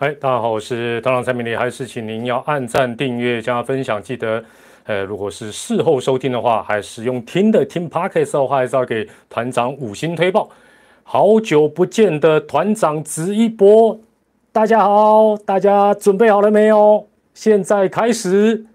[0.00, 4.40] 嗨，大家好，我是团长蔡明礼，还是请您要按赞、订阅、加分享，记得，
[4.84, 10.48] 呃，如果是事后收听的话，还是用听的听 podcast 的话，还是要给团长五星推报。
[11.02, 13.98] 好久不见的团长直一波，
[14.52, 17.08] 大家好，大家准备好了没有？
[17.34, 18.66] 现在开始，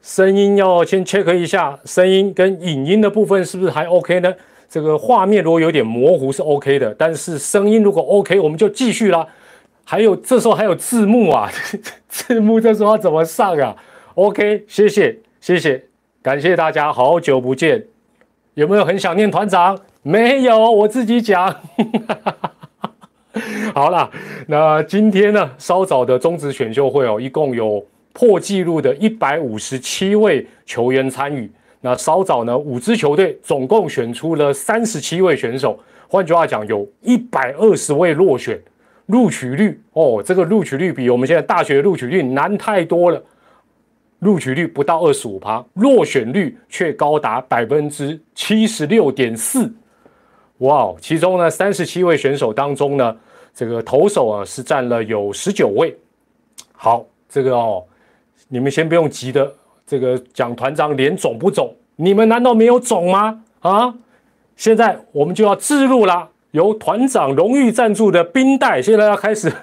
[0.00, 4.32] 声音要先 check 一下，声音跟影音的部分是不是还 OK 呢？
[4.68, 9.26] 这个画面如果有点模糊是 OK 的，但是声音如果 OK，我们就继续啦。
[9.92, 11.52] 还有这时候还有字幕啊，
[12.08, 13.76] 字幕这时候要怎么上啊
[14.14, 15.84] ？OK，谢谢谢谢，
[16.22, 17.84] 感谢大家，好久不见，
[18.54, 19.78] 有没有很想念团长？
[20.00, 21.54] 没有，我自己讲。
[23.74, 24.10] 好了，
[24.46, 31.52] 那今天呢，稍早的中职选秀会哦，一共有破纪录的一百五十七位球员参与。
[31.82, 38.58] 那稍早呢，五支球队总共选出了三十七位选手，换句话讲，有一百二十位落选。
[39.06, 43.22] 录取率哦，这个录取率比我们现在大学录取率难太多了。
[44.20, 49.72] 录取率不到二十五趴，落选率却高达百分之七十六点四。
[50.58, 50.96] 哇哦！
[51.00, 53.16] 其中呢，三十七位选手当中呢，
[53.52, 55.98] 这个投手啊是占了有十九位。
[56.72, 57.84] 好，这个哦，
[58.46, 59.52] 你们先不用急的，
[59.84, 61.74] 这个讲团长脸肿不肿？
[61.96, 63.42] 你们难道没有肿吗？
[63.58, 63.92] 啊！
[64.54, 66.28] 现在我们就要自入啦。
[66.52, 69.52] 由团长荣誉赞助的冰袋，现在要开始。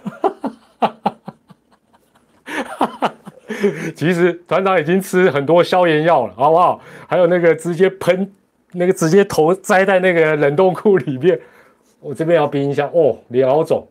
[3.96, 6.80] 其实团长已经吃很多消炎药了，好不好？
[7.08, 8.32] 还有那个直接喷，
[8.72, 11.38] 那个直接头栽在那个冷冻库里面。
[12.00, 13.86] 我这边要冰一下哦，李老总，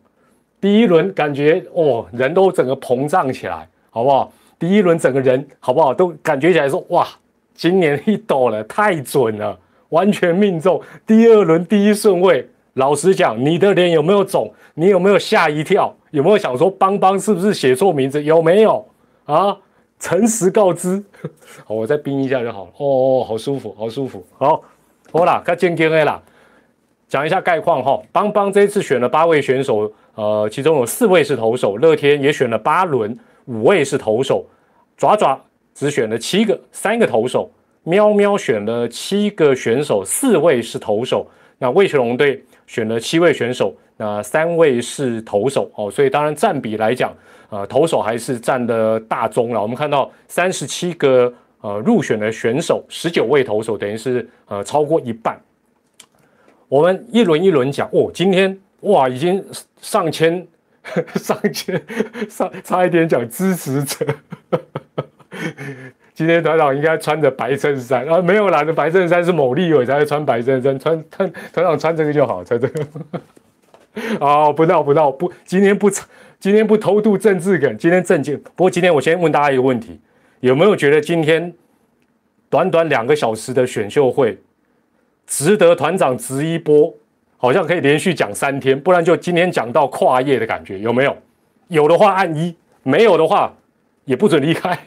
[0.59, 4.33] 第一轮感觉哦，人都整个膨胀起来，好不好？
[4.57, 5.93] 第一轮整个人好不好？
[5.93, 7.07] 都感觉起来说哇，
[7.53, 9.57] 今年一抖了，太准了，
[9.89, 10.81] 完全命中。
[11.05, 12.49] 第二轮第一顺位。
[12.79, 14.51] 老实讲，你的脸有没有肿？
[14.73, 15.93] 你有没有吓一跳？
[16.11, 18.23] 有没有想说邦邦是不是写错名字？
[18.23, 18.87] 有没有
[19.25, 19.55] 啊？
[19.99, 21.03] 诚实告知，
[21.65, 22.69] 好， 我再冰一下就好了。
[22.77, 24.25] 哦哦，好舒服，好舒服。
[24.37, 24.63] 好，
[25.11, 26.23] 好啦，看健 K A 啦，
[27.09, 28.01] 讲一下概况哈。
[28.13, 33.15] 邦邦这次选了八位选手，呃，其中有四位是投手，乐天也选了八轮，
[33.45, 34.45] 五位是投手，
[34.95, 35.37] 爪爪
[35.75, 37.51] 只选了七个，三个投手，
[37.83, 41.27] 喵喵选了七个选手，四位是投手。
[41.57, 42.41] 那魏雪龙队。
[42.69, 47.11] 选了七位选手，那三位是投手哦，所以当然占比来讲，
[47.49, 49.59] 呃，投手还是占的大宗了。
[49.59, 55.41] 我们看到三十七个呃入选的选手，十九位投手，等于是呃超过一半。
[56.67, 59.43] 我们一轮一轮讲哦，今天哇，已经
[59.81, 60.45] 上千
[61.15, 61.81] 上千
[62.29, 64.05] 上差一点讲支持者。
[66.19, 72.85] 今天团长应该穿着白衬衫啊，没有啦，的白衬衫是某立伟才会穿白衬衫，穿团团长穿这个就好，穿这个。
[74.19, 75.89] 哦，不闹不闹不，今天不
[76.37, 78.37] 今天不偷渡政治梗，今天正经。
[78.53, 79.97] 不过今天我先问大家一个问题，
[80.41, 81.53] 有没有觉得今天
[82.49, 84.37] 短短两个小时的选秀会，
[85.25, 86.93] 值得团长值一波？
[87.37, 91.15] 好像可以连续讲三天，不然就今天讲到跨夜的感觉，有没有？
[91.69, 92.53] 有的话按一，
[92.83, 93.55] 没有的话
[94.03, 94.77] 也不准离开。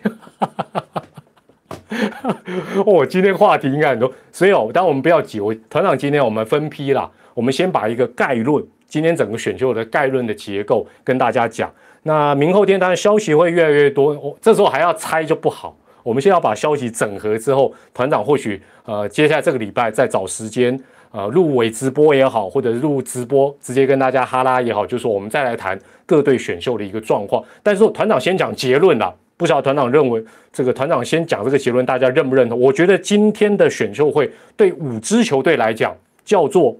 [2.86, 11.70] 哦，今天话题应该很多，所以哦，当我们不要急，我团长今天我们分批啦，我们先把一个概论，今天整个选秀的概论的结构跟大家讲。
[12.04, 15.76] 那明后天当然消息会越来越多，我这时候还要猜就不好。
[16.02, 20.76] 我们先要把消息整合之后，团长或许呃，接下来这个礼拜再找时间
[21.12, 27.44] 呃录尾直播也好，或者录直播直接跟大家哈拉也好，就是说我们再来谈各队选秀的一个状况。
[27.62, 29.14] 但是团长先讲结论啦。
[29.42, 32.56] 不晓得团长认为这个团长先讲这个结论，大家认不认同？
[32.56, 36.76] 我觉得今天的选秀会对五支球队来讲叫做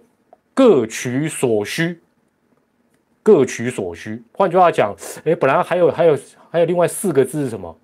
[0.54, 1.98] 各取所需，
[3.20, 4.22] 各取所需。
[4.30, 6.16] 换句话讲，哎，本来还有还有
[6.48, 7.76] 还有另外四个字是什么？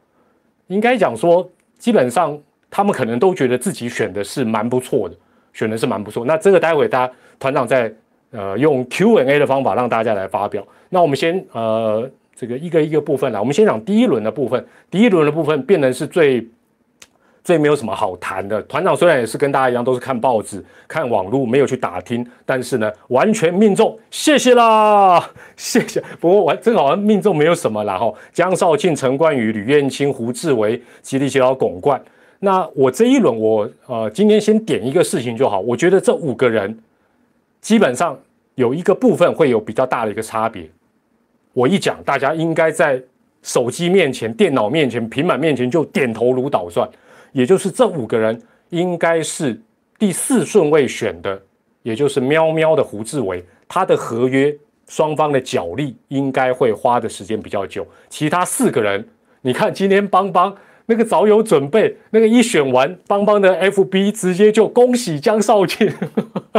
[0.69, 2.41] 应该讲说，基本上
[2.71, 5.17] 他们可能都觉得自己选的是蛮不错的，
[5.53, 6.25] 选的是蛮不错。
[6.25, 7.93] 那这个待会大家团长在
[8.31, 10.65] 呃用 Q&A 的方法让大家来发表。
[10.89, 12.09] 那我们先呃。
[12.39, 14.65] 这个一个一个部分来，我们先讲第一轮的部分。
[14.89, 16.47] 第一轮的部分变成是最
[17.43, 18.63] 最没有什么好谈的。
[18.63, 26.01] 团长虽然也是跟大家一样，都是看报纸、看网络，没有去打听，但是呢，完全命中，谢谢啦， 谢谢。
[26.21, 28.15] 不过完，这好像命中没有什么啦哈。
[28.33, 32.01] 江少庆、陈冠宇、吕彦青、胡志伟、吉利吉老巩冠。
[32.39, 35.59] 那我这一轮，我呃，今天先点一个事情就好。
[35.59, 36.79] 我觉得这五个人
[37.61, 38.17] 基本上
[38.55, 40.71] 有一个部分会有比较大的一个差别。
[41.59, 43.03] 我一讲，大家应该在
[43.43, 46.89] 手机面前、电脑面前、平板面前就点头如捣蒜。
[47.33, 49.61] 也就是这五个人应该是
[49.99, 51.43] 第四顺位选的，
[51.83, 54.57] 也就是喵喵的胡志伟，他的合约
[54.87, 57.85] 双方的角力应该会花的时间比较久。
[58.09, 59.05] 其他四个人，
[59.41, 60.57] 你看今天邦邦
[60.91, 65.89] 那个早有准备，那个一选完，邦邦的 FB 直接就恭喜江少庆，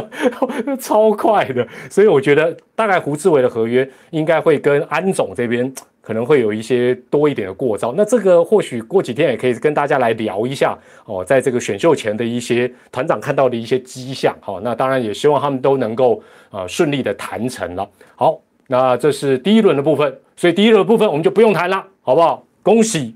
[0.79, 1.67] 超快的。
[1.89, 5.73] 所以我觉得大概胡志伟的合约应该会跟安总这边。
[6.01, 17.87] 可能会有一些多一点的过招，那这个或许过几天也可以跟大家来聊一下哦，在这个选秀前的一些团长看到的一些迹象，好，那当然也希望他们都能够呃顺利的谈成了。
[18.15, 22.43] 好，那这是第一轮的部分，所以第一轮的部分我们就不用谈了，好不好？
[22.63, 23.15] 恭喜！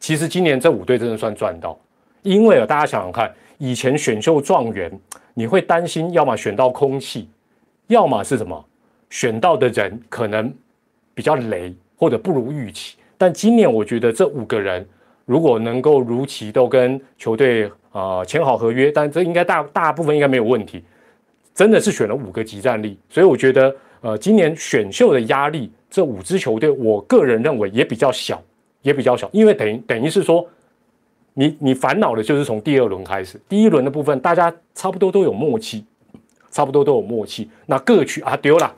[0.00, 1.78] 其实今年这五队真的算赚到，
[2.22, 4.90] 因为啊，大家想想看，以前选秀状元
[5.34, 7.28] 你会担心，要么选到空气，
[7.86, 8.64] 要么是什么
[9.10, 10.52] 选到的人可能。
[11.12, 14.88] 比较雷或者不如预期，但今年我觉得这五个人
[15.26, 20.82] 如果能够如期都跟球队啊签好合约，但这应该大大部分应该没有问题。
[21.54, 28.42] 真的是选了五个集战力，所以我觉得呃今年选秀的压力，这五支球队我个人认为也比较小，
[28.82, 30.46] 也比较小，因为等于等于是说，
[31.34, 35.84] 你你烦恼的就是从第二轮开始，第一轮的部分大家差不多都有默契，
[36.50, 38.74] 差不多都有默契，那各取啊丢了。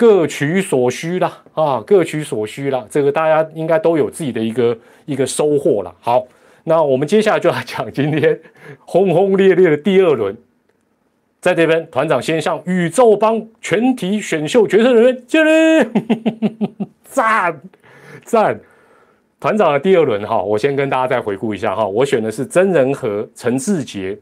[0.00, 5.92] 各取所需啦，啊，各取所需啦，这个大家应该都有自己的一个一个收获了。
[5.98, 6.24] 好，
[6.62, 8.40] 那我们接下来就来讲今天
[8.78, 10.36] 轰轰烈烈的第二轮，
[11.40, 15.88] 在这边团长先向宇宙帮全体选秀决策人员敬礼，
[17.02, 17.60] 赞
[18.24, 18.60] 赞！
[19.40, 24.18] 团长的第二轮哈，我先跟大家再回顾一下哈，我选的是曾仁和、陈志杰、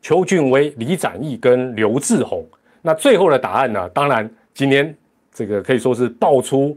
[0.00, 2.44] 邱俊威、李展毅跟刘志宏。
[2.82, 3.88] 那最后的答案呢？
[3.90, 4.28] 当然。
[4.54, 4.92] 今天
[5.32, 6.76] 这个可以说是爆出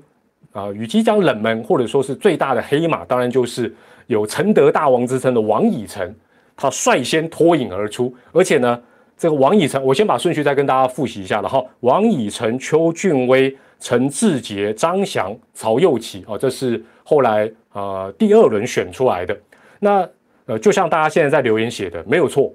[0.52, 3.74] 啊，与其讲冷门，或者说是最大的黑马，当然就是
[4.06, 6.14] 有承德大王之称的王以诚，
[6.56, 8.14] 他率先脱颖而出。
[8.32, 8.80] 而且呢，
[9.18, 11.60] 这个王以诚，我先把顺序再跟大家复习一下了哈。
[11.80, 19.38] 王以诚、邱俊威、陈志杰、张翔、曹佑启啊，这是后来啊第二轮选出来的。
[19.80, 20.08] 那
[20.46, 22.52] 呃，就像大家现在在留言写的，没有错。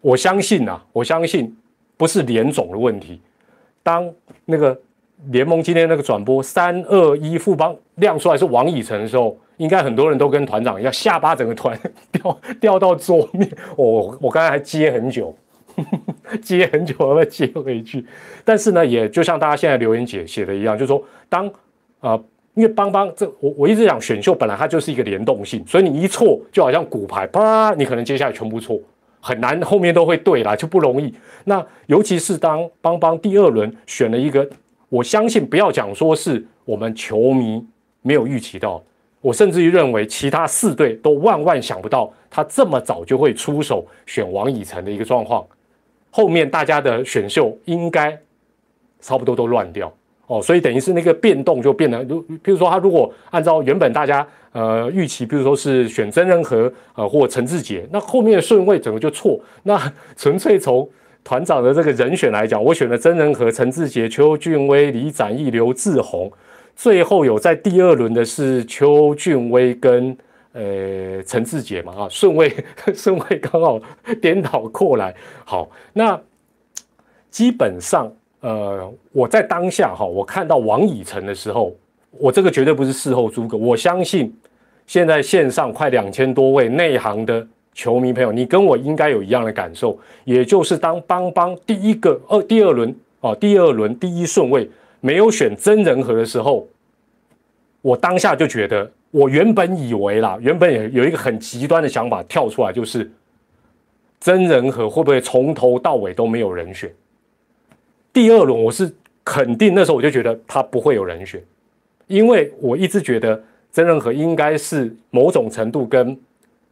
[0.00, 1.56] 我相信呐，我相信
[1.96, 3.20] 不是联总的问题。
[3.82, 4.08] 当
[4.44, 4.78] 那个
[5.30, 11.76] 联盟今天那个转播三二一副帮亮出来是王以诚的时候，应该很多人都跟团长一样，下巴整个团
[12.12, 13.50] 掉掉到桌面。
[13.74, 15.34] 我我刚才还接很久，
[16.40, 18.06] 接很久要不要接回去？
[18.44, 21.50] 但是呢，也就像大家现在留言写写的一样，就是说，当
[22.00, 22.20] 啊，
[22.58, 28.80] 因为邦邦这我我一直讲选秀本来它就是一个联动性，所以你一错就好像骨牌啪，你可能接下来全部错。
[29.20, 31.14] 很难，后面都会对啦，就不容易。
[31.44, 34.44] 那尤其是当邦邦第二轮选了一个，
[34.88, 37.64] 我相信不要讲说是我们球迷
[38.02, 38.82] 没有预期到，
[39.20, 45.46] 我甚至于认为其他四队都万万想不到他这么早就会出手选王以诚的一个状况。
[46.10, 48.18] 后面大家的选秀应该
[49.00, 49.92] 差不多都乱掉。
[50.28, 59.40] 哦，所以等于是那个变动就变得，如比如说他如果按照原本大家呃预期，比如说是选曾仁和呃或陈志杰，那后面的顺位整个就错。
[59.62, 59.80] 那
[60.16, 60.86] 纯粹从
[61.24, 66.30] 团长的这个人选来讲，我选了曾仁和、陈志杰、邱俊威、李展毅、刘志宏，
[66.76, 70.14] 最后有在第二轮的是邱俊威跟
[70.52, 72.54] 呃陈志杰嘛啊，顺位
[72.94, 73.80] 顺位刚好
[74.20, 75.14] 颠倒过来。
[75.46, 76.20] 好，那
[77.30, 78.12] 基本上。
[78.40, 81.74] 呃，我在当下哈，我看到王以诚的时候，
[82.12, 83.56] 我这个绝对不是事后诸葛。
[83.56, 84.32] 我相信
[84.86, 96.66] 现在线上快两千多位内行的球迷朋友，你跟我应该有一样的感受，也就是当邦邦第一个二第二轮哦，第二轮第一顺位没有选真人和的时候，
[97.82, 103.10] 我当下就觉得，我原本以为啦，原本也有一个很极端的想法跳出来，就是
[104.20, 106.88] 真人和会不会从头到尾都没有人选？
[108.12, 108.92] 第二轮我是
[109.24, 111.42] 肯定，那时候我就觉得他不会有人选，
[112.06, 116.18] 因为我一直觉得曾仁和应该是某种程度跟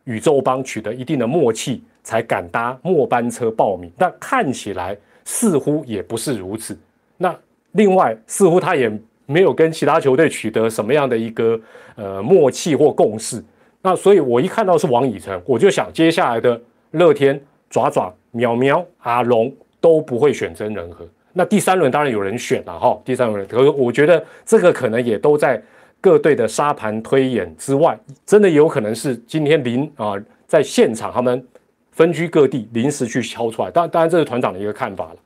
[0.05, 3.91] 宇宙帮取得一定的默契，才敢搭末班车报名。
[3.99, 6.77] 但看起来似乎也不是如此。
[7.19, 7.37] 那
[7.73, 8.91] 另外，似乎他也
[9.27, 11.61] 没有跟其他球队取得什么样的一个
[11.97, 13.45] 呃默契或共识。
[13.83, 16.61] 那所以我一看到是王以诚，我就想接下来的
[16.93, 21.07] 乐天、爪爪、喵喵、阿龙都不会选真人和。
[21.39, 25.63] 那第三轮当然有人选了哈，第三轮，可是我觉得这个可能也都在
[26.01, 30.15] 各队的沙盘推演之外，真的有可能是今天临啊
[30.47, 31.47] 在现场他们
[31.93, 35.17] 分居各地临时去敲出来，当当然这是团长的一个看法了。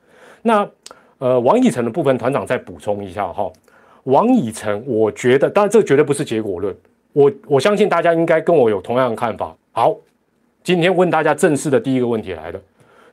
[0.41, 0.69] 那
[1.19, 3.49] 呃王以诚的部分，团长再补充一下哈，
[4.03, 6.75] 王以诚，我觉得当然这绝对不是结果论，
[7.13, 9.55] 我我相信大家应该跟我有同样的看法。
[9.71, 9.95] 好，
[10.61, 12.59] 今天问大家正式的第一个问题来了，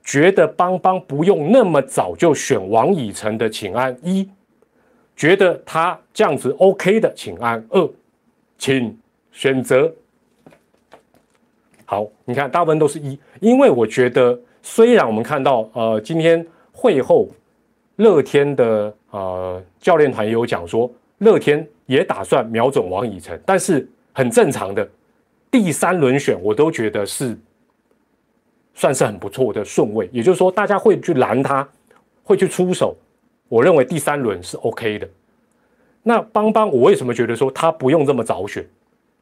[0.05, 4.27] 觉得邦邦不用那么早就选王以诚的，请按一；
[5.17, 7.89] 觉得他这样子 OK 的，请按二。
[8.57, 8.99] 请
[9.31, 9.93] 选择。
[11.85, 17.29] 好，你看大部分都是一，因为我觉得虽然我们看到呃今天会后
[17.97, 24.89] 乐天的呃教练团也有讲说，乐天也打算瞄准王以诚，但是很正常的
[25.51, 27.39] 第三轮选我都觉得是
[28.79, 31.69] 算是很不错的顺位，也就是说大家会去拦他，
[32.23, 32.97] 会去出手，
[33.49, 35.09] 我认为第三轮是 OK 的。
[36.05, 38.65] 那邦邦，我为什么觉得说他不用这么早选？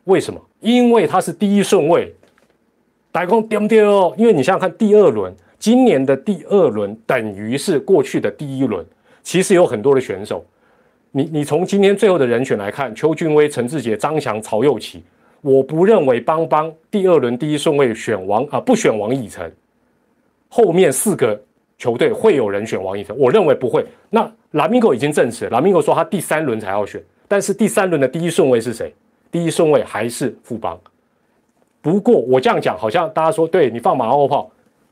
[0.04, 0.38] 为什么？
[0.60, 2.14] 因为他是第一顺位，
[3.10, 4.14] 打工丢不丢？
[4.18, 8.84] 因为你想想看，第二轮，今年的第二轮等于是过去的第一轮，
[9.22, 10.44] 其实有很多的选手。
[11.12, 15.02] 你你从今天最后的人选来看，邱俊威、陈志杰、张翔、曹佑齐，
[15.46, 19.48] 我不认为邦邦第二轮第一顺位选王啊，不选王以诚，
[20.48, 21.40] 后面四个。
[21.78, 23.84] 球队会有人选王以诚，我认为不会。
[24.08, 26.98] 那拉米狗已经证实，拉米狗说他第三轮才要选，
[27.28, 28.94] 但是第三轮的第一顺位是谁？
[29.30, 30.80] 第一顺位还是富邦。
[31.82, 34.50] 不过我这样讲，好像大家说对你放马后炮，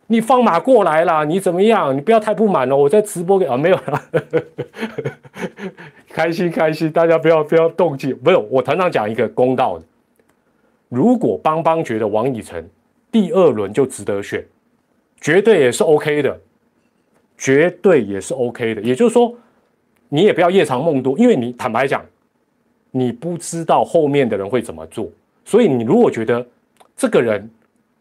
[0.09, 1.97] 你放马过来了，你怎么样？
[1.97, 2.77] 你不要太不满哦。
[2.77, 4.03] 我在直播给啊，没有了，
[6.13, 8.13] 开心开心，大家不要不要动气。
[8.13, 9.85] 不是我常常讲一个公道的，
[10.95, 12.65] 如果邦邦觉得王以诚
[13.11, 14.45] 第二轮就值得选，
[15.21, 16.41] 绝对也是 OK 的。
[17.37, 19.37] 绝对也是 OK 的，也就是说，
[20.09, 22.07] 你也不要夜长梦多，因为你坦白讲，
[22.93, 25.11] 你不知道后面的人会怎么做，
[25.45, 26.47] 所以你如果觉得
[26.97, 27.51] 这个人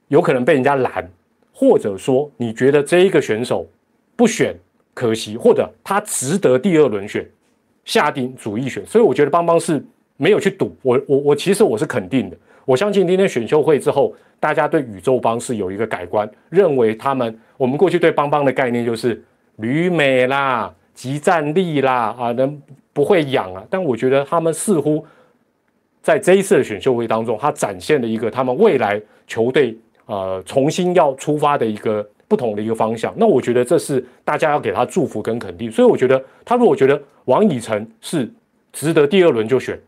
[0.08, 1.10] 有可能被人家拦，
[1.52, 3.68] 或者说你觉得这一个选手
[4.16, 4.56] 不选
[4.94, 7.28] 可惜，或者他值得第二轮选，
[7.86, 9.84] 下定主意选，所以我觉得邦邦是
[10.16, 17.39] 没有去赌，我我我其实我是肯定的，我相信今天选秀会之后，大家对宇宙邦是有一个改观，认为他们。
[17.55, 19.24] 我们过去对邦邦的概念就是
[19.58, 23.63] 旅美啦、集战力啦啊，能不会养啊？
[23.70, 25.05] 但我觉得他们似乎
[26.01, 29.77] 在这一次的选秀会当中，他展现了一个他们未来球队
[30.08, 33.13] 呃重新要出发的一个不同的一个方向。
[33.15, 35.72] 那我觉得这是大家要给他祝福跟肯定。
[35.72, 38.29] 所以我觉得他如果觉得王以诚是
[38.74, 39.79] 值得第二轮就选，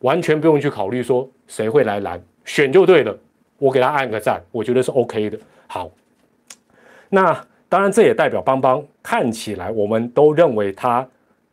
[0.00, 3.16] 完全不用去考虑说谁会来拦，选就对了。
[3.58, 5.38] 我给他按个赞，我觉得是 OK 的。
[5.66, 5.90] 好。
[7.12, 7.32] 那
[7.68, 11.06] 当然，这也代表邦邦看起来，我们都认为他，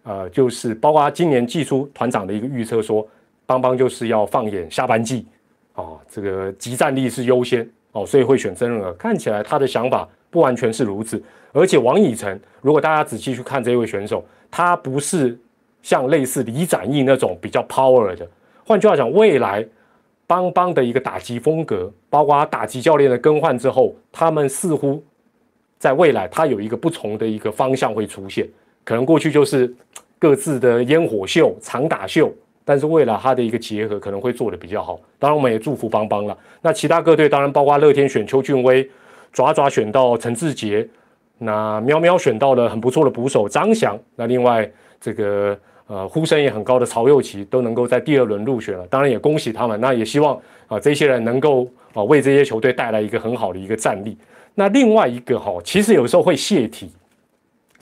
[0.03, 3.07] 呃，就是包括今年季初团长的一个预测说，
[3.45, 5.25] 邦邦就是要放眼下半季，
[5.73, 8.93] 哦，这个集战力是优先哦，所以会选曾仁儿。
[8.93, 11.21] 看起来他的想法不完全是如此，
[11.53, 15.37] 而且王以诚，如果大家仔细去看这位选手，他不是
[15.81, 18.27] 像类似李展毅那种比较 power 的。
[18.65, 19.65] 换句话讲，未来
[20.25, 25.03] 邦邦的一个打击风格，包括打击教练的更换之后，他们似乎。
[25.79, 28.49] 在未来，它有一个不同的一个方向会出现，
[28.83, 29.71] 可能过去就是
[30.17, 32.33] 各自的烟火秀、长打秀，
[32.65, 34.99] 但是未来它的一个结合可能会做得比较好。
[35.19, 36.35] 当然，我们也祝福邦邦了。
[36.61, 38.89] 那其他各队当然包括乐天选邱俊威，
[39.31, 40.89] 爪爪选到陈志杰，
[41.37, 44.67] 那喵喵选到了很不错的捕手张翔，那另外
[44.99, 49.79] 这个呃呼声也很高的曹佑奇都能够在第二轮入选了，当然也恭喜他们。
[49.79, 54.17] 那也希望啊这些人能够啊为这些球队带来一个很好的一个战力。
[54.55, 56.91] 那另外一个哈，其实有时候会泄题，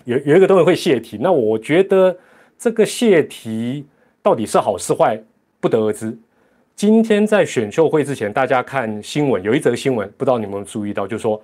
[0.04, 1.18] 有有一个东西会泄题。
[1.22, 2.16] 那我觉得
[2.58, 3.86] 这个泄题
[4.22, 5.18] 到底是好是坏，
[5.60, 6.18] 不得而知。
[6.76, 11.42] 今天在选秀会之前，大家看新闻，有一则新闻，不知道你有没有注意到，就是说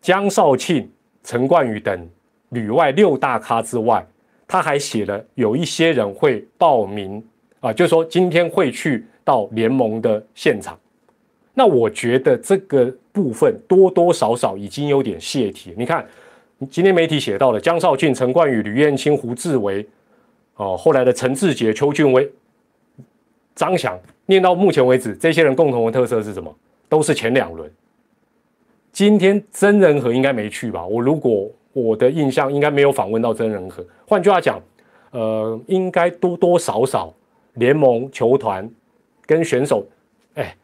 [0.00, 0.90] 江少庆、
[1.22, 2.10] 陈冠宇等
[2.48, 4.04] 旅外六大咖之外，
[4.54, 7.20] 他还写了有一些人会报名
[7.58, 10.78] 啊，就是说今天会去到联盟的现场。
[11.54, 15.74] 那我觉得这个部分多多少少已经有点泄题。
[15.76, 16.06] 你看，
[16.70, 19.84] 今天媒体写到了江少俊、陈冠宇、吕燕青、胡志伟，
[20.54, 22.30] 哦，后来的陈志杰、邱俊威、
[23.56, 26.56] 张翔，念到目前为止，这些人共同的特色是什么？
[26.88, 27.68] 都是前两轮。
[28.92, 30.86] 今天曾仁和应该没去吧？
[30.86, 33.84] 我如果我的印象应该没有访问到曾仁和。
[34.08, 34.58] 换句话讲，
[35.10, 37.12] 呃，应该多多少少
[37.52, 38.66] 联盟球团
[39.26, 39.86] 跟选手，
[40.36, 40.56] 哎。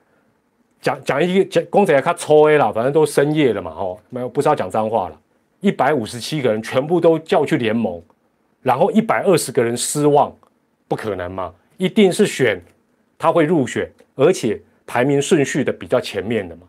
[0.82, 5.20] 讲讲一个讲公仔他抽 A 了，反正都深夜了嘛，吼，没有不是要讲脏话了。
[5.60, 8.02] 一百五十七个人全部都叫去联盟，
[8.62, 10.34] 然后一百二十个人失望，
[10.88, 11.52] 不可能嘛？
[11.76, 12.58] 一定是选
[13.18, 16.62] 他会入选，而且排名顺序的比较前面的嘛，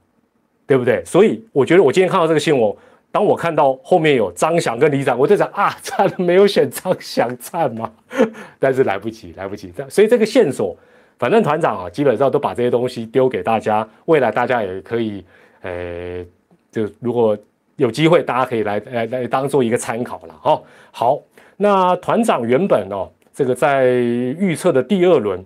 [0.67, 1.01] 对不对？
[1.05, 2.75] 所以我觉得我今天看到这个新闻，
[3.11, 7.91] 当我看到后面有张翔跟李展，我在想啊， 差了没有选张翔灿嘛？
[8.57, 10.75] 但是来不及，来不及，所以这个线索。
[11.19, 15.23] 反正团长啊，基本上都把这些东西丢给大家，未来大家也可以，
[15.61, 16.25] 呃，
[16.71, 17.37] 就如果
[17.75, 20.59] 有机会大家可以来来来当做一个参考了哈。
[20.91, 21.19] 好，
[21.57, 25.45] 那团长原本哦，这个在预测的第二轮，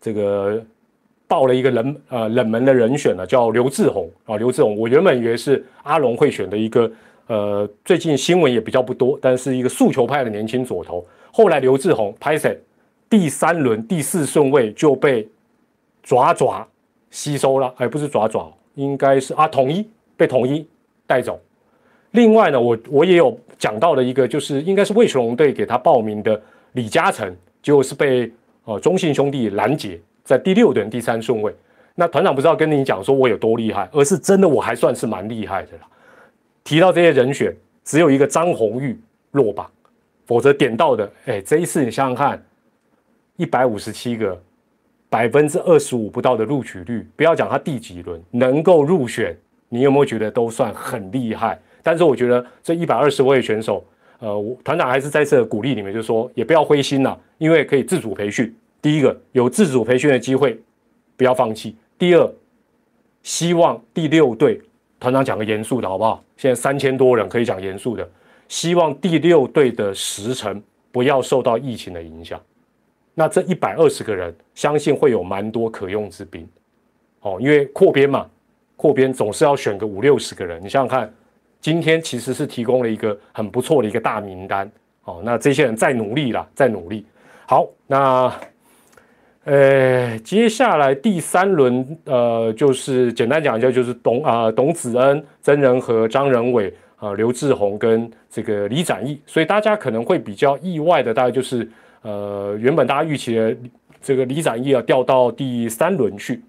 [0.00, 0.64] 这个
[1.34, 4.36] 报了一个冷呃冷门的人选呢，叫刘志宏啊。
[4.36, 6.88] 刘志宏，我原本以为是阿龙会选的一个
[7.26, 11.04] 呃，最近新闻也比较不多，但是一个诉求派的年轻左投。
[11.32, 12.56] 后来刘志宏拍谁？
[13.10, 15.26] 第三轮第四顺位就被
[16.04, 16.64] 爪爪
[17.10, 19.84] 吸收了，而不是爪爪，应该是啊统一
[20.16, 20.64] 被统一
[21.08, 21.40] 带走。
[22.12, 26.40] 另外呢，我我也有讲到的一个，就是应该是魏雄龙队给他报名的
[26.74, 28.30] 李嘉诚，结果是被
[28.66, 31.54] 呃中信兄弟拦截在第六轮第三顺位。
[31.94, 35.86] 那团长不知道跟你讲说我有多厉害，而是真的我还算是蛮厉害的啦。
[36.64, 37.54] 提到这些人选，
[37.84, 38.98] 只有一个张红玉
[39.30, 39.70] 落榜，
[40.26, 42.42] 否则点到的，哎，这一次你想想看。
[43.36, 44.40] 一百五十七个，
[45.10, 49.36] 百分之二十五不到的录取率，不要讲他第几轮能够入选，
[49.68, 51.60] 你有没有觉得都算很厉害？
[51.82, 53.84] 但是我觉得这一百二十位选手，
[54.20, 58.54] 呃，团长还是在这鼓励你们，就说也不要灰心了，因为可以自主培训。
[58.84, 60.60] 第一个有自主培训的机会，
[61.16, 61.74] 不要放弃。
[61.96, 62.34] 第二，
[63.22, 64.60] 希望第六队
[65.00, 66.22] 团长讲个严肃的好不好？
[66.36, 68.06] 现在三千多人可以讲严肃的，
[68.46, 70.62] 希望第六队的时程
[70.92, 72.38] 不要受到疫情的影响。
[73.14, 76.46] 那这一百二十个人，相信会有蛮多可用之兵，
[77.20, 78.28] 哦，因为扩编嘛，
[78.76, 80.62] 扩编总是要选个五六十个人。
[80.62, 81.10] 你想想看，
[81.58, 84.70] 今天其实是提供了一个很不错的一个大名单，
[85.04, 87.06] 哦，那这些人再努力啦，再努力。
[87.46, 88.30] 好，那
[89.44, 101.70] 呃，接下来第三轮，呃，就是简单讲一下，就是董啊董子恩、曾仁和、张仁伟啊、刘志宏跟这个李展毅，所以大家可能会比较意外的，大概就是。
[102.06, 103.56] 呃，原本大家预期的
[104.02, 106.42] 这个李展毅啊掉到第三轮去，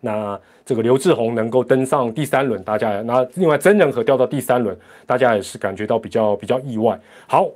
[0.00, 0.36] 那
[0.66, 6.98] 这个刘志宏能够登上第三轮，大家那另外曾仁和掉到第三轮，大家也是感觉到比较比较意外。
[7.28, 7.48] 好，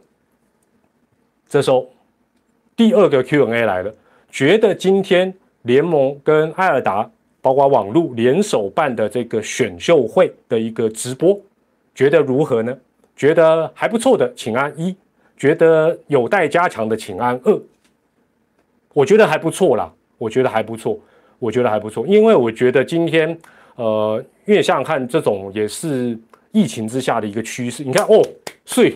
[1.48, 1.90] 这时候
[2.76, 3.92] 第二个 Q&A 来了，
[4.37, 11.40] 觉得今天联盟跟艾尔达包括网络联手办的这个选秀会的一个直播，
[11.94, 12.77] 觉得如何呢？
[13.16, 14.94] 觉得还不错的，请按一。
[15.38, 17.61] 觉得有待加强的，请按二。
[18.92, 21.01] 我觉得还不错啦，我觉得还不错，
[21.38, 23.38] 我觉得还不错，因为我觉得今天，
[23.77, 26.14] 呃，因为想看，这种也是
[26.53, 27.83] 疫情之下的一个趋势。
[27.83, 28.22] 你看哦，
[28.66, 28.94] 睡，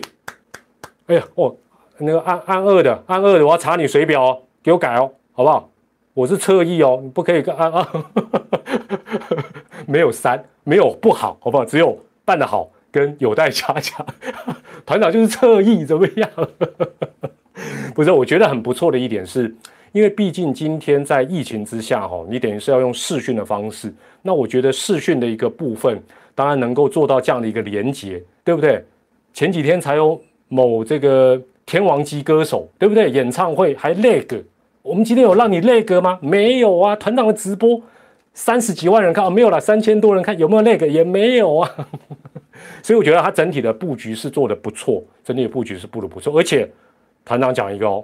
[1.07, 1.55] 哎呀哦，
[1.97, 5.69] 那个按按二的，按二的，我要查你水表哦，给我改哦，好不好？
[6.13, 7.87] 我是侧翼哦，你不可以啊啊，
[9.87, 11.65] 没有三，没有不好，好不好？
[11.65, 12.69] 只有办得好。
[12.93, 14.05] 跟有待加强，
[14.85, 16.29] 团长就是侧翼怎么样？
[17.95, 19.55] 不是，我觉得很不错的一点是，
[19.93, 23.93] 因为毕竟今天在疫情之下，哈，你等于是要用视讯的方式。
[24.21, 26.03] 那我觉得视讯的一个部分，
[26.35, 28.83] 当然能够做到这样的一个连接，对不对？
[29.33, 33.09] 前几天才有某这个天王级歌手，对不对？
[33.09, 34.43] 演唱会还 lag，
[34.83, 36.17] 我们今天有让你那个吗？
[36.21, 37.79] 没有啊，团长的直播
[38.33, 41.69] 三十几万人看，哦没有了，三千多人看，有没有那个也没有啊。
[42.81, 46.67] 所以我觉得他整体的布局是做的不错，整体的布局是布的不错，而且
[47.23, 48.03] 团长讲一个哦，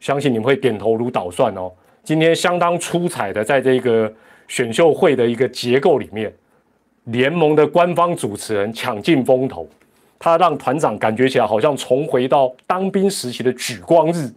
[0.00, 1.70] 相信你们会点头如捣蒜哦。
[2.02, 4.12] 今天相当出彩的，在这个
[4.48, 6.32] 选秀会的一个结构里面，
[7.04, 9.68] 联盟的官方主持人抢尽风头，
[10.18, 14.28] 他让团长感觉起来好像重回到当兵时期的举光日，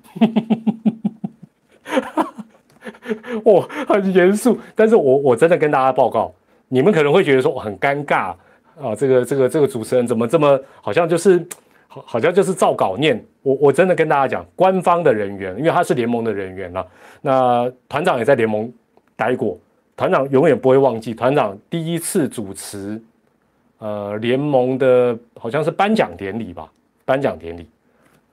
[3.43, 4.57] 哇， 很严肃。
[4.75, 6.33] 但是我我真的跟大家报告，
[6.67, 8.33] 你们可能会觉得说很尴尬。
[8.81, 11.45] 啊，这个这个这个主持人怎么这么好像就是
[11.87, 13.23] 好好像就是照稿念？
[13.43, 16.87] 我我真的跟大家讲，官方的人员，因为他是联盟的人员了。
[17.21, 18.71] 那团长也在联盟
[19.15, 19.57] 待过，
[19.95, 22.99] 团长永远不会忘记团长第一次主持
[23.77, 26.71] 呃联盟的好像是颁奖典礼吧？
[27.05, 27.67] 颁奖典礼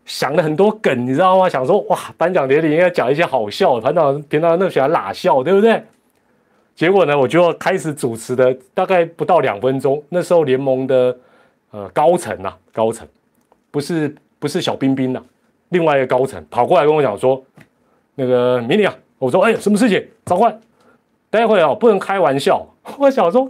[0.08, 1.48] 想了很多梗，你知道吗？
[1.48, 5.84] 想说哇，颁奖典礼应该讲一些好笑，团长平常那么喜欢拉笑，对不对？
[6.74, 10.02] 结果呢，我就开始主持的，大概不到两分钟。
[10.08, 11.16] 那时候联盟的
[11.72, 13.06] 呃高层呐，高层
[13.70, 15.20] 不是不是小冰冰呐，
[15.68, 17.44] 另外一个高层跑过来跟我讲说，
[18.14, 20.02] 那个迷你啊，我说哎，什么事情？
[20.24, 20.58] 召唤，
[21.28, 22.66] 待会啊不能开玩笑。
[22.96, 23.46] 我想说，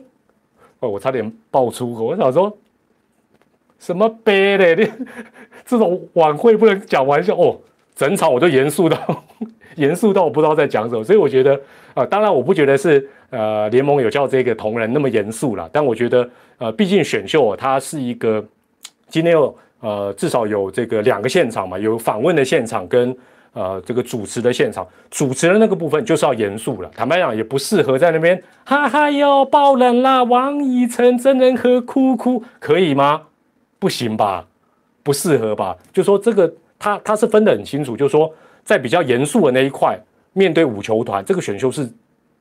[0.81, 2.05] 哦，我差点爆粗口。
[2.05, 2.57] 我想说，
[3.79, 4.75] 什么悲嘞？
[4.75, 4.91] 你
[5.65, 7.59] 这种晚会不能讲玩笑哦。
[7.95, 9.25] 整场我就严肃到
[9.77, 11.03] 严肃到我不知道在讲什么。
[11.03, 11.61] 所以我觉得
[11.95, 13.09] 啊，当然我不觉得是。
[13.31, 18.43] 呃，联盟有叫这个同仁那么严肃了，但我觉得，呃，毕竟选秀它是一个，
[19.07, 23.15] 今天有呃至少有这个两个现场嘛，有访问的现场跟
[23.53, 26.91] 呃这个主持的现场，主持的那个部分就是要严肃了。
[26.97, 33.25] 坦白讲，也不适合在那边哈哈哟爆冷啦，王以诚真人和哭哭，可以吗？
[33.79, 34.47] 不行吧，
[35.03, 35.77] 不适合吧？
[35.93, 38.33] 就说这个他他是分得很清楚，就说
[38.65, 39.99] 在比较严肃的那一块，
[40.33, 41.89] 面对五球团，这个选秀是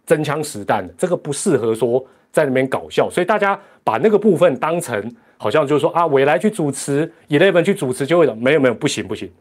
[0.06, 5.16] 真枪实弹的，这个不适合说在那边搞笑，所以大家把那个部分当成。
[5.40, 9.32] 好像就是说啊，未来去主持，Eleven 去主持就会的，没有没有，不行不行，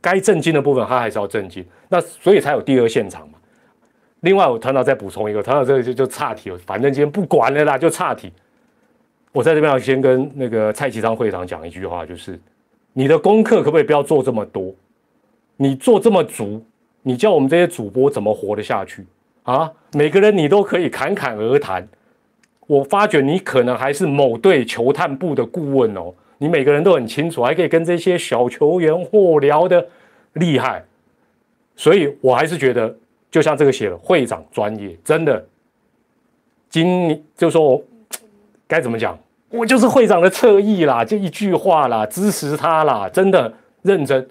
[0.00, 3.34] 该震惊的部分他还是要震惊，那所以才有第二现场嘛。
[4.20, 8.32] 另外，我团长再补充一个，团长这个就就岔题了，反正今天不管了啦，就岔题。
[9.34, 12.38] 我在这边要先跟那个蔡其昌会长讲一句话，就是
[12.92, 14.72] 你的功课可不可以不要做这么多？
[15.56, 16.64] 你做这么足，
[17.02, 19.04] 你叫我们这些主播怎么活得下去
[19.42, 19.72] 啊？
[19.92, 21.84] 每个人你都可以侃侃而谈。
[22.68, 29.84] 我发觉你可能还是某队球探部的顾问哦，你每个人都很清楚，还可以跟这些小球员或聊的
[30.34, 30.84] 厉害，
[31.74, 32.96] 所以我还是觉得，
[33.32, 35.44] 就像这个写了，会长专业，真的，
[36.70, 37.84] 今就说我
[38.66, 39.18] 该怎么讲，
[39.54, 44.28] 我就是会长的侧翼啦，就一句话啦，支持他啦，真的认真，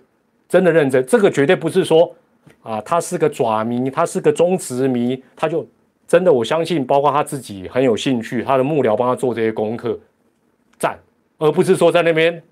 [0.50, 2.14] 真的认真，这个绝对不是说
[2.62, 5.66] 啊，他是个爪迷，他是个中职迷，他就。
[6.06, 9.98] 真的，我相信，包括他自己很有兴趣，他的幕僚帮他做这些功课，
[10.78, 11.00] 赞，
[11.40, 12.44] 而不是说在那边，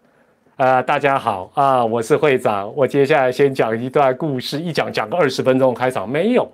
[0.56, 6.50] 啊，大家好啊，我是会长，我接下来先讲一段故事，一讲讲个二十分钟开场，没有，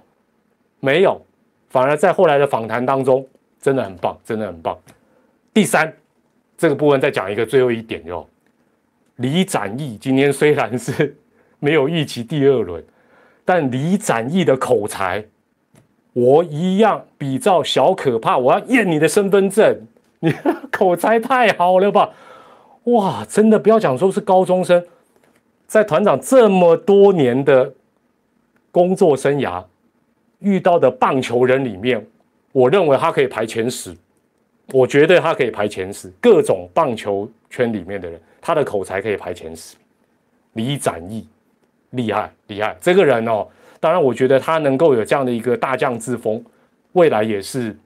[0.81, 1.21] 没有，
[1.69, 3.25] 反而在后来的访谈当中，
[3.61, 4.77] 真的很棒，真的很棒。
[5.53, 5.93] 第三，
[6.57, 8.27] 这个部分再讲一个最后一点哟，
[9.17, 11.15] 李展毅今天虽然是
[11.59, 12.83] 没有预期第二轮，
[13.45, 15.23] 但李展毅的口才。
[16.13, 19.79] 我一样比照小可怕，我要验你的身份证，
[20.19, 20.33] 你
[20.71, 22.09] 口才太好了吧？
[22.85, 24.83] 哇，真的不要讲说是高中生，
[25.67, 27.71] 在团长这么多年的
[28.71, 29.63] 工作生涯
[30.39, 32.03] 遇到的棒球人里面，
[32.51, 33.95] 我认为他可以排前十，
[34.73, 39.75] 我觉得他可以排前十，各种棒球圈里面的人，他的口才可以排前十。
[40.53, 41.27] 李展毅，
[41.91, 43.47] 厉害厉害，这个人哦。
[43.79, 46.43] 当然，我觉得他能够有这样的一个大将之风，
[46.93, 47.77] 未来也是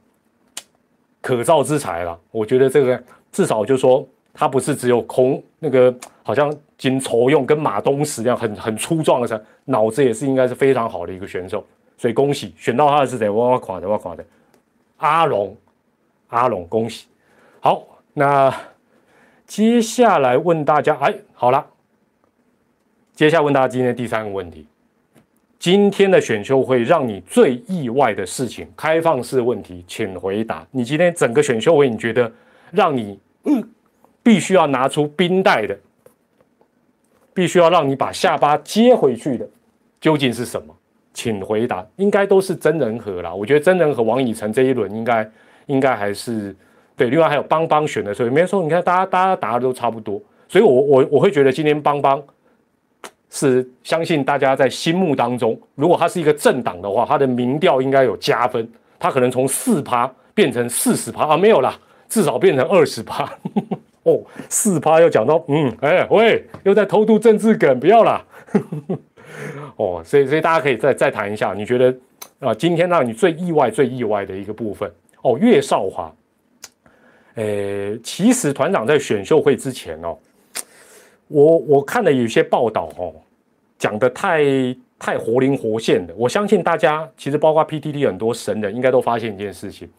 [1.22, 2.18] 可造之材了。
[2.32, 11.64] 我觉得这个至少就是说他不是只有空那个，好像仅筹用跟马东石一样很很粗壮的人，脑子也是应该是非常好的一个选手。
[11.98, 13.30] 所以恭喜选到他的是谁？
[13.30, 14.26] 哇哇垮的哇垮的
[14.98, 15.56] 阿龙，
[16.32, 17.08] 阿龙恭喜。
[17.60, 18.54] 好，那
[19.46, 21.66] 接下来问大家，哎，好了，
[23.14, 24.66] 接下来问大家今天第三个问题。
[25.60, 30.66] 今天的选秀会让你最意外的事情，开放式问题，请回答。
[30.72, 32.32] 你今天整个选秀会，你觉得
[32.72, 33.64] 让你嗯
[34.24, 35.78] 必须要拿出冰袋的，
[37.34, 39.48] 必须要让你把下巴接回去的，
[40.00, 40.76] 究竟是什么？
[41.14, 41.86] 请回答。
[41.98, 43.32] 应该都是真人和啦。
[43.32, 45.30] 我觉得真人和王以诚这一轮应该
[45.66, 46.56] 应该还是
[46.96, 47.10] 对。
[47.10, 52.22] 另外还有邦邦选的时候，没说你看大家大家答的都差不多，所以我我我会觉得今天邦邦。
[53.34, 58.70] 是相信大家在心目当中，如果他是一个政党的话，他的民调应该有加分，
[59.00, 63.24] 他可能从四趴变成四十趴啊，没有啦，至少变成二十趴。
[64.04, 68.22] 哦，四趴又讲到，嗯，哎喂，又在偷渡政治梗，不要啦。
[69.80, 71.96] 哦，所以所以大家可以再再谈一下，你觉得
[72.42, 76.14] 啊，今天让你最意外、最意外的一个部分哦，岳少华。
[77.36, 80.18] 呃，其实团长在选秀会之前哦。
[81.28, 83.14] 我我看了有些报道哦，
[83.78, 84.44] 讲的太
[85.00, 86.14] 太活灵活现的。
[86.18, 89.90] 我相信大家其实包括 PTT 很多神人应该都发现一件事情，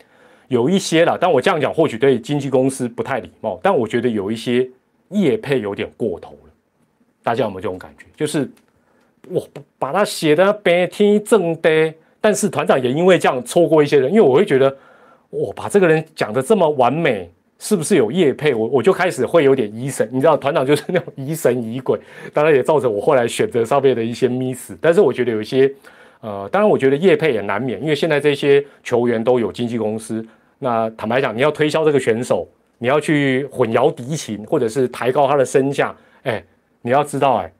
[0.49, 1.17] 有一些了。
[1.19, 4.69] 但我这样讲或许对经纪公司不太礼貌，但我觉得有一些
[5.09, 6.51] 业配有点过头了。
[7.23, 8.05] 大家有没有这种感觉？
[8.15, 8.51] 就是
[9.29, 14.77] 我把它写的白天正的，但是团长也因为这样错过一些人，因为我会觉得
[15.33, 17.29] 我把这个人讲的这么完美。
[17.65, 18.53] 是不是有业配？
[18.53, 21.97] 我我就开始会有点疑神，你知道，团长就是那种疑神疑鬼，
[22.33, 24.73] 当然也造成我后来选择上面的一些 miss。
[24.81, 25.73] 但是我觉得有一些，
[26.23, 30.27] 呃，当然我觉得业配也难免，因为现在这些球员都有经纪公司。
[30.59, 36.43] 那坦白讲，你要推销这个选手，你要去混淆敌情，或者是抬高他的身价，哎，
[36.81, 37.53] 你要知道，哎，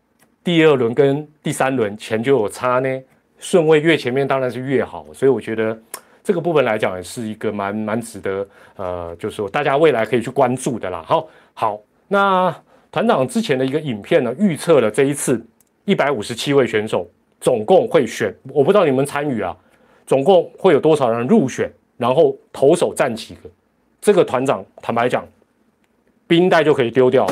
[0.43, 3.03] 第二轮跟第三轮钱就有差呢，
[3.39, 5.07] 顺位越前面当然是越好。
[5.13, 5.79] 所以我觉得。
[6.25, 11.03] 这个部分来讲，也是一个蛮蛮值得，呃，就是说大家未来可以去关注的啦。
[11.07, 12.55] 好，好，那
[12.91, 15.45] 团长之前的一个影片呢，预测了这一次
[15.85, 17.09] 一百五十七位选手
[17.41, 19.57] 总共会选，我不知道你们参与啊，
[20.07, 23.51] 总共会有多少人入选，然后投手占几个？
[24.01, 25.27] 这个团长坦白讲，
[26.27, 27.27] 冰袋就可以丢掉，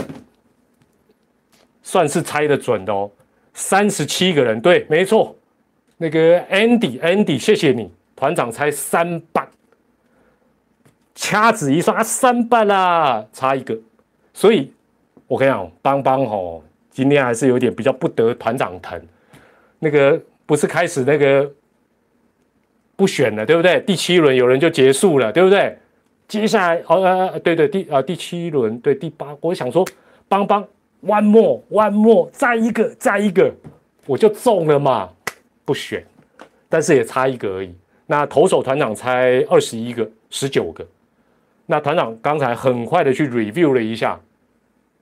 [1.82, 3.10] 算是猜的准的哦。
[3.52, 5.36] 三十七个人，对，没错，
[5.96, 9.48] 那个 Andy，Andy，谢谢你，团长才三半，
[11.14, 13.74] 掐指一算啊，三半啦，差一个，
[14.34, 14.70] 所以
[15.26, 19.00] 我跟你讲，邦邦吼，今天还是有点比较不得团长疼，
[19.78, 21.50] 那个不是开始那个
[22.94, 23.80] 不选了，对不对？
[23.86, 25.78] 第七轮有人就结束了，对不对？
[26.28, 29.82] 接下来，哦呃，对对，第啊第七轮，对第八，我想说，
[30.28, 30.62] 邦邦
[31.06, 33.50] ，one more，one more，再一个，再一个，
[34.04, 35.08] 我就中了嘛，
[35.64, 36.04] 不选，
[36.68, 37.74] 但是也差一个而已。
[38.10, 40.84] 那投手团长猜二十一个，十九个。
[41.66, 44.18] 那团长刚才很快的去 review 了一下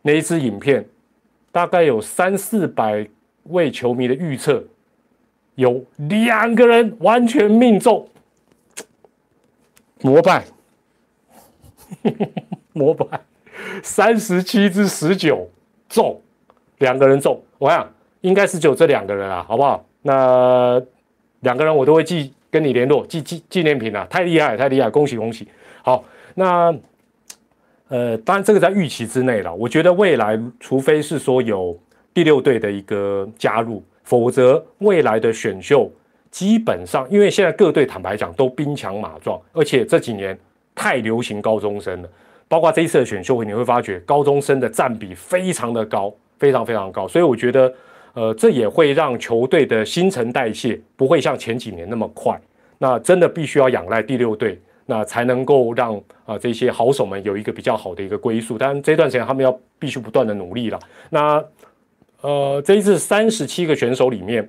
[0.02, 0.86] 那一支影片，
[1.50, 3.08] 大概有三四百
[3.44, 4.62] 位球迷的预测，
[5.54, 8.06] 有两个人完全命中，
[10.02, 10.44] 膜拜。
[12.74, 13.18] 膜拜
[13.82, 15.48] 三十七至十九
[15.88, 16.20] 中，
[16.76, 17.90] 两个人中，我想
[18.20, 19.82] 应该是只有这两个人啊，好不好？
[20.02, 20.78] 那
[21.40, 25.46] 两个人我都会记跟你联络，纪纪纪念品啊，太厉害，太厉害，恭喜恭喜！
[25.82, 26.74] 好，那
[27.88, 29.54] 呃，当然这个在预期之内了。
[29.54, 31.78] 我觉得未来，除非是说有
[32.12, 35.90] 第六队的一个加入，否则未来的选秀
[36.30, 40.38] 基本上，因为现在各队坦白讲都兵强马壮，而且这几年。
[40.80, 42.08] 太流行高中生了，
[42.46, 47.08] 包括这一次的选秀，你会发觉高中生的占比非常的高，非常非常高。
[47.08, 47.74] 所以我觉得，
[48.14, 52.40] 呃，这也会让球队的新陈代谢不会像前几年那么快。
[52.78, 58.56] 那真的必须要仰赖第六队，那才能够让啊这些好手们有一个比较好的一个归宿。
[58.58, 60.78] 当然这段时间他们要必须不断的努力了。
[61.10, 61.44] 那
[62.20, 64.48] 呃，这一次三十七个选手里面，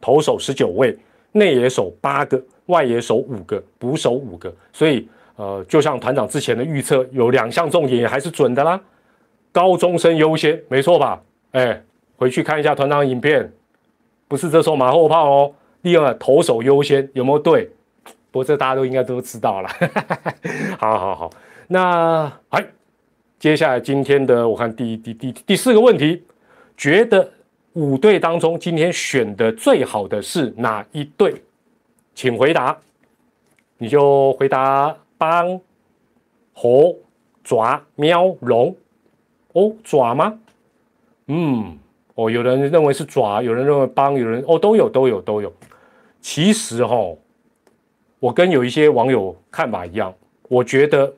[0.00, 0.96] 投手十九位，
[1.32, 5.08] 内野手八个，外野手五个，捕手五个，所以。
[5.36, 8.80] 呃，就像团长之前的预测，有两项重点也还是准的啦。
[9.50, 11.20] 高中生优先，没错吧？
[11.50, 11.82] 哎，
[12.16, 13.52] 回去看一下团长影片，
[14.28, 15.54] 不是这时候马后炮哦。
[15.82, 17.68] 第二，投手优先有没有对？
[18.30, 19.68] 不过这大家都应该都知道了。
[20.78, 21.30] 好好好，
[21.68, 22.64] 那哎，
[23.38, 26.24] 接下来今天的我看第第第第四个问题，
[26.76, 27.30] 觉得
[27.74, 31.42] 五队当中今天选的最好的是哪一队？
[32.14, 32.76] 请回答，
[33.78, 34.96] 你就回答。
[35.16, 35.58] 帮、
[36.52, 36.94] 猴、
[37.44, 38.76] 爪、喵、龙，
[39.52, 40.38] 哦，爪吗？
[41.28, 41.78] 嗯，
[42.14, 45.52] 哦，有人认为是爪，有人认为帮，有人哦，都有，都有，都有。
[46.20, 46.96] 其实哈，
[48.18, 50.14] 我跟有一些网友看法一样，
[50.48, 51.12] 我觉得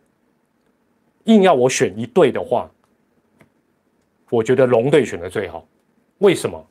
[1.25, 2.71] 硬要我选一队的话，
[4.31, 5.67] 我觉得龙队选的最好。
[6.19, 6.67] 为什么？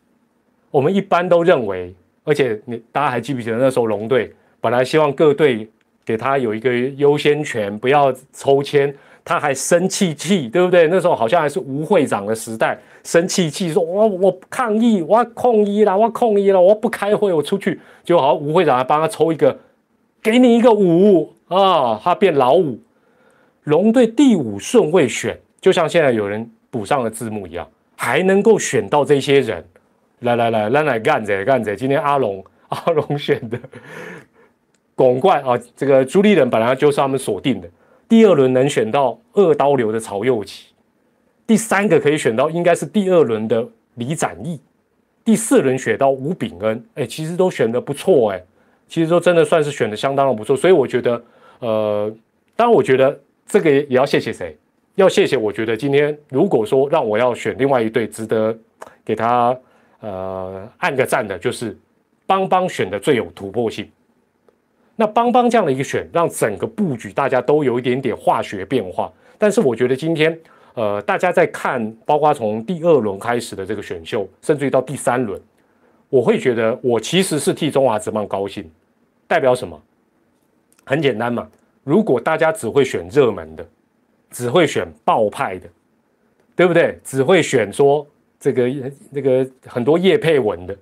[0.71, 5.69] 我们一般都认为，而且你大家还记不记得那时候龙队本来希望各队。
[6.07, 10.87] 给他有一个优先权，不要抽签，他还生气气，对不对？
[10.87, 19.57] 那时候好像还是吴会长的时代，生气气说：“我我抗议，我要控议了，我要控议了，我不开会，我出去。”就好，吴会长还帮他抽一个，
[20.21, 22.79] 给你一个五啊，他变老五。
[23.63, 29.65] 龙队第五顺位选，就像现在有人补上了字幕一样，还能够选到这些人。
[30.19, 33.59] 来来来，来来干着干着，今天阿龙阿龙选的。
[34.93, 37.67] 拱冠啊，这个朱立人本来就是他们锁定的。
[38.07, 40.67] 第二轮能选到二刀流的曹佑奇，
[41.47, 44.59] 第三个可以选到应该是第二轮的李展毅，
[45.23, 48.43] 第四轮选到吴炳恩，哎，其实都选的不错哎，
[48.87, 50.55] 其实都真的算是选的相当的不错。
[50.55, 51.23] 所以我觉得，
[51.59, 52.15] 呃，
[52.55, 54.55] 当然我觉得这个也要谢谢谁？
[54.95, 58.57] 要谢谢我觉得今天如果说让我要选另外一队值得
[59.03, 59.57] 给他
[59.99, 61.77] 呃按个赞的，就是
[62.25, 63.89] 邦邦选的最有突破性。
[64.95, 69.11] 那邦邦这样的一个选，让整个布局大家都有一点点化学变化。
[69.37, 70.39] 但是我觉得今天，
[70.73, 75.39] 呃，大家在看，包括从第二轮开始的这个选秀，甚至于到第三轮，
[76.09, 78.69] 我会觉得我其实是替中华职棒高兴。
[79.27, 79.81] 代表什么？
[80.85, 81.49] 很简单嘛，
[81.83, 83.67] 如果大家只会选热门的，
[84.29, 85.67] 只会选爆派的，
[86.55, 86.97] 对不对？
[87.03, 88.07] 只会选说
[88.39, 88.71] 这个
[89.09, 90.77] 那个很多叶佩文的。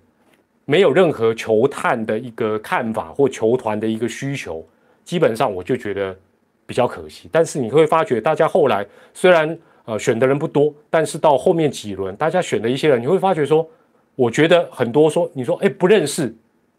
[0.66, 4.66] 没有任何球探的一个看法或球团的一个需求，
[5.04, 6.18] 基本上我就觉得
[6.66, 7.28] 比较可惜。
[7.32, 13.68] 但是你会发觉，大家后来虽然呃选的人不多，但是到后面几轮，大家选的一些人，你会发觉说，
[14.16, 16.34] 我觉得很多说你说哎不认识，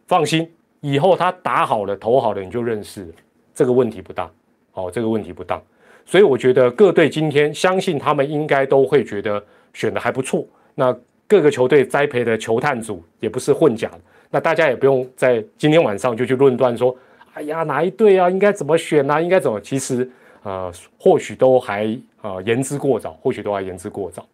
[0.07, 3.07] 放心，以后他打好了投好了你就认识，
[3.55, 4.31] 这个问题不大，
[4.73, 5.61] 哦这个问题不大。
[6.07, 9.45] 所以我觉得各队今天相信他们应该都会觉得
[9.75, 10.47] 选的还不错。
[10.75, 10.97] 那。
[11.27, 13.91] 各个球队栽培的球探组也不是混假，
[14.31, 16.97] 那大家也不用在今天晚上就去论断说，
[17.33, 19.61] 哎呀哪一队啊应该怎么选啊应该怎么？
[19.61, 20.09] 其实
[20.43, 24.27] 呃或许都还呃言之过早，或许都还言之过早。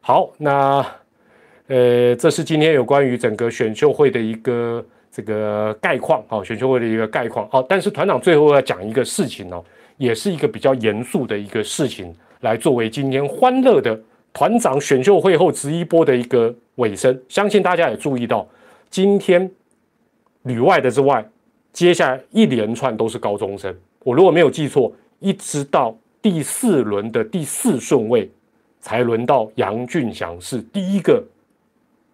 [0.00, 0.84] 好，那
[1.66, 9.64] 呃，这是今天有关于整个选秀会的一个这个概况，啊，选秀会的一个概况，好，但是团长最后要讲一个事情哦，
[9.96, 13.98] 也是一个比较严肃的一个事情，来作为今天欢乐的
[14.34, 17.18] 团长选秀会后直一波的一个尾声。
[17.26, 18.46] 相信大家也注意到，
[18.90, 19.50] 今天
[20.42, 21.26] 旅外的之外，
[21.72, 28.30] 接下来一连串都是高中生，我如果没有记错，一直到第四轮的第四顺位。
[28.86, 31.24] 才轮到杨俊祥是第一个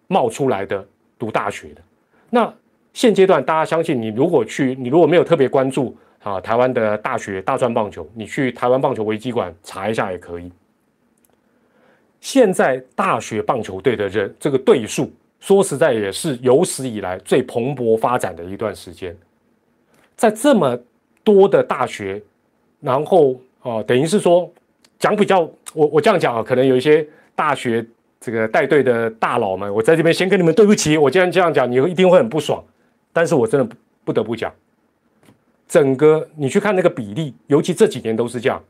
[0.07, 0.87] 冒出来的
[1.19, 1.81] 读大学的。
[2.29, 2.53] 那
[2.93, 10.49] 现阶段大家相信，你如果去，你如果没有特别关注啊台湾的大学大专棒球，你去台湾棒球危机馆查一下也可以。
[12.21, 19.13] 现在大学棒球队的人这个队数，说实在也是有史以来最蓬勃发展的一段时间。
[20.15, 20.79] 在这么
[21.21, 22.23] 多的大学，
[22.79, 24.49] 然后啊，等于是说。
[24.99, 25.39] 讲比较，
[25.73, 27.03] 我我这样讲啊，可能有一些
[27.33, 27.83] 大学
[28.19, 30.95] 这个带队的大佬们，我在这边先跟你们对不起。
[30.95, 32.63] 我既然这样讲，你一定会很不爽。
[33.11, 34.53] 但是我真的不不得不讲，
[35.67, 38.63] 整个你去看那个比例，尤其这几年都是这样。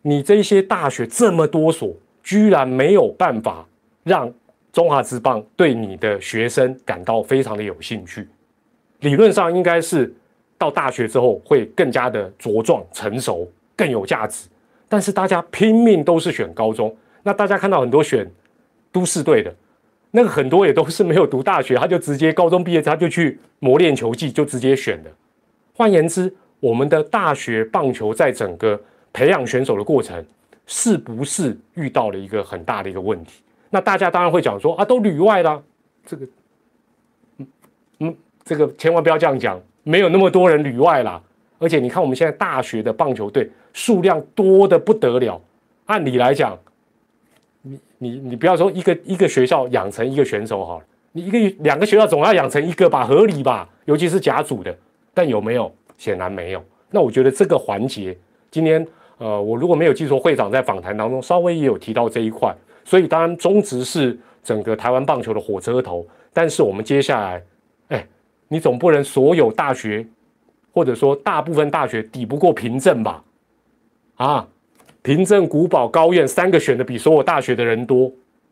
[0.00, 3.66] 你这些大学这么多所，居然没有办法
[4.04, 4.32] 让
[4.72, 8.28] 中华职棒对你的学生感到非常的有兴趣。
[9.00, 10.14] 理论上应该是
[10.58, 14.48] 到大学之后会更加的茁壮成熟，更有价值。
[14.88, 18.30] 但是大家拼命都是选高中，那大家看到很多选
[18.92, 19.54] 都市队的，
[20.10, 25.10] 那个很多也都是没有读大学，他就直接高中毕业他就去磨练球技，就直接选的。
[25.72, 28.78] 换言之，我们的大学棒球在整个
[29.12, 30.22] 培养选手的过程，
[30.72, 33.42] 是不是遇到了一个很大的一个问题？
[33.70, 35.60] 那大家当然会讲说啊，都旅外啦，
[36.06, 36.26] 这个，
[37.38, 37.46] 嗯
[37.98, 41.20] 嗯，这个千万不要这样讲，没有那么多人旅外啦。
[41.58, 45.42] 而且你看，我们现在大学的棒球队数量多的不得了。
[45.86, 46.56] 按理来讲，
[47.62, 53.68] 你你你不要说一个一个学校养成一个选手好了，你一个两个学校总要养成一个吧，合理吧？
[53.86, 54.72] 尤其是甲组的，
[55.12, 55.74] 但有没有？
[55.98, 56.64] 显然没有。
[56.90, 58.16] 那我觉得这个环节，
[58.50, 58.86] 今天
[59.20, 62.52] 呃，我如果没有记错，会长在访谈当中稍微也有提到这一块。
[62.84, 67.42] 所以当然中职是整个台湾棒球的火车头，但是我们接下来，
[67.88, 68.06] 哎，
[68.48, 70.04] 你总不能所有大学。
[70.72, 73.24] 或者说，大部分大学抵不过凭证吧？
[74.14, 74.48] 啊，
[75.02, 78.08] 凭证、古堡、高院三个选的比所有大学的人多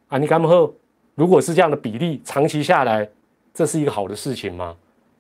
[0.09, 0.18] 啊！
[0.18, 0.68] 你敢不喝？
[1.14, 3.09] 如果是这样的比例，长期下来，
[3.54, 4.74] 这是一个好的事情吗？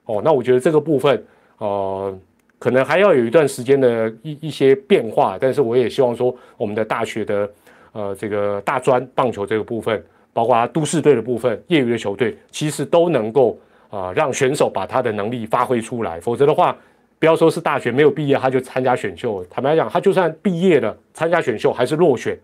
[0.06, 1.24] 哦，那我觉得这个部分，
[1.58, 2.18] 呃，
[2.58, 5.38] 可能还要有一段时间的一一些变化。
[5.40, 7.50] 但是我也希望说，我们的大学的
[7.92, 13.58] 呃这个大专棒球这个部分，包括都市队的部分、业余的球队，其实都能够
[13.90, 16.20] 啊让选手把他的能力发挥出来。
[16.20, 16.76] 否则的话，
[17.18, 22.38] 不要说是大学没有毕业他就参加选秀，坦白讲，他就算毕业了参加选秀还是落选，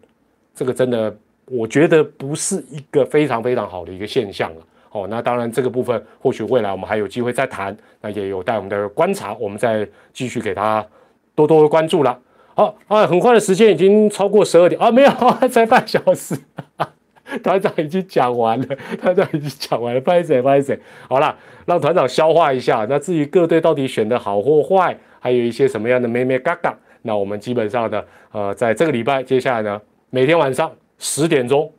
[0.55, 4.63] 这个真的我觉得不是一个非常非常好的一个现象了。
[4.95, 10.87] 哦，那当然这个部分或许未来我们还有机会再谈，那也有待我们的观察，我们再继续给他
[11.35, 12.17] 多多关注了。
[12.55, 15.11] 好啊，很快的时间已经超过十二点啊，没有
[15.51, 16.39] 才半小时。
[17.43, 18.67] 团长已经讲完了，
[19.03, 20.79] 团长已经讲完了，不好意思，不好意思。
[21.09, 22.87] 好了，让团长消化一下。
[22.89, 29.81] 那至于各队到底选的好或坏，还有一些什么样的咩咩嘎嘎，那我们基本上呢，呃，在这个礼拜接下来呢，
[30.11, 31.73] 每天晚上十点钟，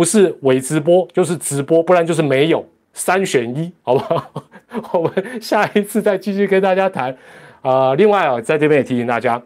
[0.00, 4.32] 不是伪直播就是直播，不然就是没有三选一， 好不好？
[4.98, 7.14] 我们下一次再继续跟大家谈。
[7.60, 9.38] 啊，另外啊，在这边也提醒大家，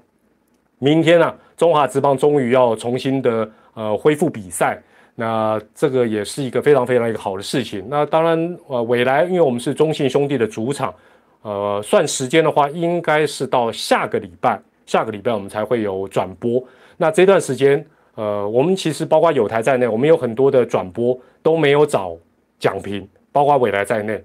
[0.78, 4.80] 明天啊，中华职棒终于要重新的呃恢复比赛。
[5.16, 7.84] 那这个也是一个非常非常一个好的事情。
[7.88, 10.94] 那当然，呃，未来因为我们是中信兄弟的主场，
[11.42, 16.62] 呃，算时间的话，应该是到下个礼拜，下个礼拜我们才会有转播。
[16.96, 22.16] 那这段时间，呃，我们其实包括有台在内，我们有很多的转播都没有找
[22.58, 24.22] 奖评，包括未来在内，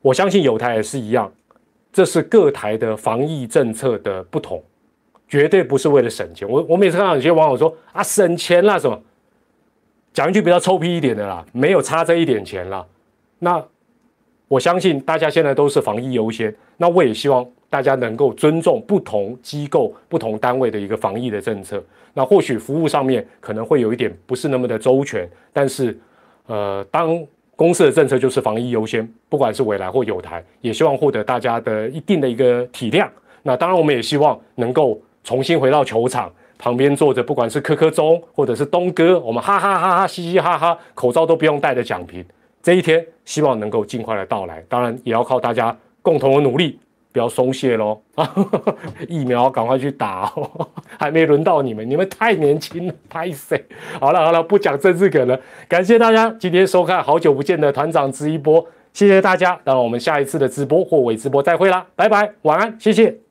[0.00, 1.30] 我相信有台也是一样。
[1.92, 4.62] 这是各台的防疫政策的不同，
[5.28, 6.46] 绝对不是为了省钱。
[6.48, 9.00] 我我每次看到有些网友说啊，省钱啦什么。
[10.12, 12.84] 讲一句比较臭屁一点的啦，没有差这一点钱啦。
[13.38, 13.62] 那
[14.48, 17.46] 我相信大家现在都是防疫优先，那我也希望
[17.76, 21.84] 大家能够尊重不同机构、不同单位的一个防疫的政策。
[22.14, 25.94] 那或许服务上面可能会有一点不是那么的周全，但是
[26.46, 27.22] 呃，当
[27.54, 33.06] 公司的政策就是防疫优先，不管是未来或有台，也希望获得大家的一定的一个体谅。
[33.42, 36.32] 那当然，我们也希望能够重新回到球场。
[36.56, 42.24] 旁边坐着，不管是柯柯中或者是东哥，我们哈哈哈哈嘻嘻哈哈，口罩都不用戴的奖品，
[42.62, 44.64] 这一天希望能够尽快的到来。
[44.66, 46.78] 当然也要靠大家共同的努力，
[47.16, 47.98] 不要松懈喽！
[49.08, 50.68] 疫苗赶快去打哦，
[51.00, 53.64] 还没轮到你们，你们太年轻了，太谁？
[53.98, 55.40] 好了好了，不讲政治梗了。
[55.66, 58.62] 感谢大家今天收看好久不见的团长直一波，
[58.92, 59.58] 谢谢大家。
[59.64, 63.25] 那我们下一次的直播或伪直播再会啦，拜拜，晚安，谢谢。